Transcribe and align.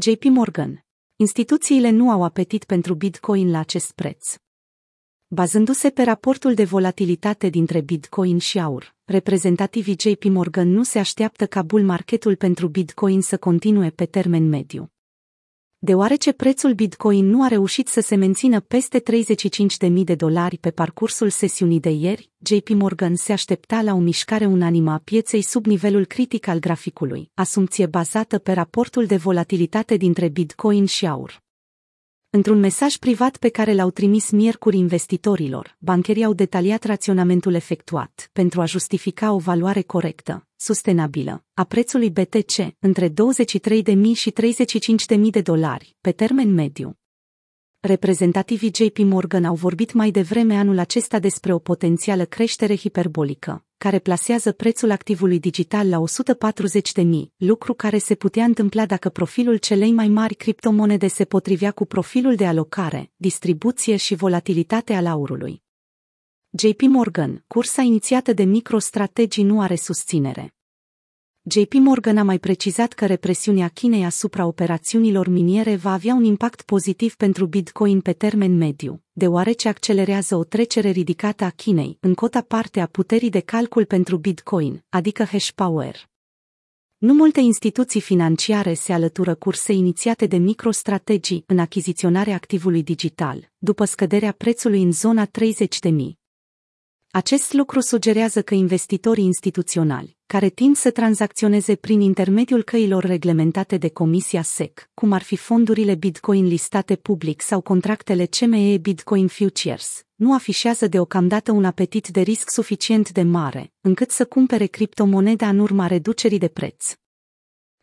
JP 0.00 0.24
Morgan. 0.24 0.84
Instituțiile 1.16 1.90
nu 1.90 2.10
au 2.10 2.22
apetit 2.22 2.64
pentru 2.64 2.94
Bitcoin 2.94 3.50
la 3.50 3.58
acest 3.58 3.92
preț. 3.92 4.36
Bazându-se 5.28 5.90
pe 5.90 6.02
raportul 6.02 6.54
de 6.54 6.64
volatilitate 6.64 7.48
dintre 7.48 7.80
Bitcoin 7.80 8.38
și 8.38 8.58
aur, 8.58 8.96
reprezentativii 9.04 9.96
JP 9.98 10.24
Morgan 10.24 10.68
nu 10.68 10.82
se 10.82 10.98
așteaptă 10.98 11.46
ca 11.46 11.62
bull 11.62 11.84
marketul 11.84 12.36
pentru 12.36 12.68
Bitcoin 12.68 13.20
să 13.20 13.38
continue 13.38 13.90
pe 13.90 14.06
termen 14.06 14.48
mediu. 14.48 14.92
Deoarece 15.80 16.32
prețul 16.32 16.72
Bitcoin 16.72 17.26
nu 17.26 17.42
a 17.42 17.48
reușit 17.48 17.88
să 17.88 18.00
se 18.00 18.14
mențină 18.14 18.60
peste 18.60 19.02
35.000 19.88 19.92
de 20.04 20.14
dolari 20.14 20.58
pe 20.58 20.70
parcursul 20.70 21.30
sesiunii 21.30 21.80
de 21.80 21.90
ieri, 21.90 22.30
JP 22.38 22.68
Morgan 22.68 23.16
se 23.16 23.32
aștepta 23.32 23.82
la 23.82 23.94
o 23.94 23.98
mișcare 23.98 24.46
unanimă 24.46 24.90
a 24.90 25.00
pieței 25.04 25.42
sub 25.42 25.66
nivelul 25.66 26.04
critic 26.04 26.46
al 26.46 26.58
graficului, 26.58 27.30
asumție 27.34 27.86
bazată 27.86 28.38
pe 28.38 28.52
raportul 28.52 29.06
de 29.06 29.16
volatilitate 29.16 29.96
dintre 29.96 30.28
Bitcoin 30.28 30.84
și 30.84 31.06
aur. 31.06 31.42
Într-un 32.38 32.58
mesaj 32.58 32.96
privat 32.96 33.36
pe 33.36 33.48
care 33.48 33.74
l-au 33.74 33.90
trimis 33.90 34.30
miercuri 34.30 34.76
investitorilor, 34.76 35.76
bancherii 35.78 36.24
au 36.24 36.32
detaliat 36.32 36.84
raționamentul 36.84 37.54
efectuat 37.54 38.30
pentru 38.32 38.60
a 38.60 38.64
justifica 38.64 39.32
o 39.32 39.38
valoare 39.38 39.82
corectă, 39.82 40.46
sustenabilă, 40.56 41.44
a 41.54 41.64
prețului 41.64 42.10
BTC 42.10 42.74
între 42.78 43.08
23.000 43.08 43.14
și 44.14 44.32
35.000 45.16 45.20
de 45.30 45.40
dolari, 45.40 45.96
pe 46.00 46.12
termen 46.12 46.54
mediu. 46.54 46.96
Reprezentativii 47.80 48.70
JP 48.74 48.98
Morgan 48.98 49.44
au 49.44 49.54
vorbit 49.54 49.92
mai 49.92 50.10
devreme 50.10 50.54
anul 50.56 50.78
acesta 50.78 51.18
despre 51.18 51.52
o 51.52 51.58
potențială 51.58 52.24
creștere 52.24 52.76
hiperbolică, 52.76 53.64
care 53.76 53.98
plasează 53.98 54.52
prețul 54.52 54.90
activului 54.90 55.38
digital 55.38 55.88
la 55.88 55.98
140 55.98 56.92
de 56.92 57.02
mii, 57.02 57.32
lucru 57.36 57.74
care 57.74 57.98
se 57.98 58.14
putea 58.14 58.44
întâmpla 58.44 58.86
dacă 58.86 59.08
profilul 59.08 59.56
celei 59.56 59.92
mai 59.92 60.08
mari 60.08 60.34
criptomonede 60.34 61.06
se 61.06 61.24
potrivea 61.24 61.70
cu 61.70 61.86
profilul 61.86 62.34
de 62.34 62.46
alocare, 62.46 63.10
distribuție 63.16 63.96
și 63.96 64.14
volatilitate 64.14 64.92
al 64.92 65.06
aurului. 65.06 65.62
JP 66.50 66.80
Morgan, 66.80 67.44
cursa 67.46 67.82
inițiată 67.82 68.32
de 68.32 68.42
MicroStrategy 68.42 69.42
nu 69.42 69.60
are 69.60 69.74
susținere. 69.74 70.57
JP 71.50 71.72
Morgan 71.74 72.16
a 72.16 72.22
mai 72.22 72.38
precizat 72.38 72.92
că 72.92 73.06
represiunea 73.06 73.68
Chinei 73.68 74.04
asupra 74.04 74.46
operațiunilor 74.46 75.28
miniere 75.28 75.76
va 75.76 75.92
avea 75.92 76.14
un 76.14 76.24
impact 76.24 76.62
pozitiv 76.62 77.14
pentru 77.16 77.46
Bitcoin 77.46 78.00
pe 78.00 78.12
termen 78.12 78.56
mediu, 78.56 79.02
deoarece 79.12 79.68
accelerează 79.68 80.36
o 80.36 80.44
trecere 80.44 80.90
ridicată 80.90 81.44
a 81.44 81.50
Chinei 81.50 81.96
în 82.00 82.14
cota 82.14 82.40
parte 82.40 82.80
a 82.80 82.86
puterii 82.86 83.30
de 83.30 83.40
calcul 83.40 83.84
pentru 83.84 84.16
Bitcoin, 84.16 84.84
adică 84.88 85.24
hash 85.24 85.50
power. 85.54 86.08
Nu 86.98 87.12
multe 87.12 87.40
instituții 87.40 88.00
financiare 88.00 88.74
se 88.74 88.92
alătură 88.92 89.34
cursei 89.34 89.76
inițiate 89.76 90.26
de 90.26 90.36
MicroStrategy 90.36 91.42
în 91.46 91.58
achiziționarea 91.58 92.34
activului 92.34 92.82
digital, 92.82 93.50
după 93.58 93.84
scăderea 93.84 94.32
prețului 94.32 94.82
în 94.82 94.92
zona 94.92 95.24
30 95.24 95.78
de 95.78 95.88
mii. 95.88 96.17
Acest 97.10 97.52
lucru 97.52 97.80
sugerează 97.80 98.42
că 98.42 98.54
investitorii 98.54 99.24
instituționali, 99.24 100.16
care 100.26 100.48
tind 100.48 100.76
să 100.76 100.90
tranzacționeze 100.90 101.74
prin 101.74 102.00
intermediul 102.00 102.62
căilor 102.62 103.04
reglementate 103.04 103.76
de 103.76 103.88
Comisia 103.88 104.42
SEC, 104.42 104.90
cum 104.94 105.12
ar 105.12 105.22
fi 105.22 105.36
fondurile 105.36 105.94
Bitcoin 105.94 106.46
listate 106.46 106.96
public 106.96 107.40
sau 107.42 107.60
contractele 107.60 108.26
CME 108.26 108.76
Bitcoin 108.76 109.26
Futures, 109.26 110.02
nu 110.14 110.34
afișează 110.34 110.86
deocamdată 110.86 111.52
un 111.52 111.64
apetit 111.64 112.08
de 112.08 112.20
risc 112.20 112.50
suficient 112.50 113.10
de 113.10 113.22
mare, 113.22 113.72
încât 113.80 114.10
să 114.10 114.24
cumpere 114.24 114.66
criptomoneda 114.66 115.48
în 115.48 115.58
urma 115.58 115.86
reducerii 115.86 116.38
de 116.38 116.48
preț. 116.48 116.94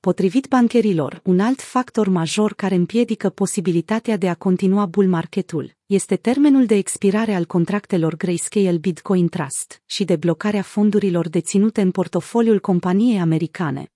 Potrivit 0.00 0.46
bancherilor, 0.46 1.20
un 1.24 1.40
alt 1.40 1.60
factor 1.60 2.08
major 2.08 2.54
care 2.54 2.74
împiedică 2.74 3.30
posibilitatea 3.30 4.16
de 4.16 4.28
a 4.28 4.34
continua 4.34 4.86
bull 4.86 5.08
marketul 5.08 5.76
este 5.86 6.16
termenul 6.16 6.66
de 6.66 6.74
expirare 6.74 7.34
al 7.34 7.44
contractelor 7.44 8.16
Grayscale 8.16 8.76
Bitcoin 8.76 9.28
Trust 9.28 9.82
și 9.86 10.04
de 10.04 10.16
blocarea 10.16 10.62
fondurilor 10.62 11.28
deținute 11.28 11.80
în 11.80 11.90
portofoliul 11.90 12.60
companiei 12.60 13.20
americane. 13.20 13.92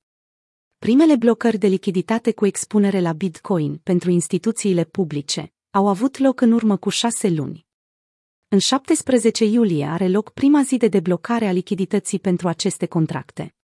Primele 0.78 1.16
blocări 1.16 1.58
de 1.58 1.66
lichiditate 1.66 2.32
cu 2.32 2.46
expunere 2.46 3.00
la 3.00 3.12
Bitcoin 3.12 3.80
pentru 3.82 4.10
instituțiile 4.10 4.84
publice 4.84 5.52
au 5.70 5.88
avut 5.88 6.18
loc 6.18 6.40
în 6.40 6.52
urmă 6.52 6.76
cu 6.76 6.88
șase 6.88 7.28
luni. 7.28 7.66
În 8.48 8.58
17 8.58 9.44
iulie 9.44 9.84
are 9.84 10.08
loc 10.08 10.30
prima 10.30 10.62
zi 10.62 10.76
de 10.76 10.88
deblocare 10.88 11.46
a 11.46 11.52
lichidității 11.52 12.18
pentru 12.18 12.48
aceste 12.48 12.86
contracte. 12.86 13.54